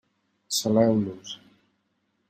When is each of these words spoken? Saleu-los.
Saleu-los. 0.59 1.29